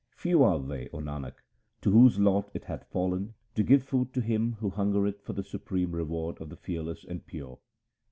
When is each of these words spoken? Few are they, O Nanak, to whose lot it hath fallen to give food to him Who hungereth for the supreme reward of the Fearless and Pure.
Few 0.15 0.41
are 0.41 0.57
they, 0.59 0.89
O 0.91 0.97
Nanak, 0.97 1.33
to 1.81 1.91
whose 1.91 2.17
lot 2.19 2.49
it 2.55 2.63
hath 2.63 2.89
fallen 2.89 3.35
to 3.53 3.61
give 3.61 3.83
food 3.83 4.15
to 4.15 4.21
him 4.21 4.53
Who 4.53 4.71
hungereth 4.71 5.21
for 5.21 5.33
the 5.33 5.43
supreme 5.43 5.91
reward 5.91 6.41
of 6.41 6.49
the 6.49 6.57
Fearless 6.57 7.03
and 7.03 7.23
Pure. 7.23 7.59